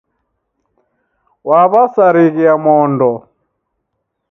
Waw'asarighia 1.47 2.53
mondo. 2.63 3.11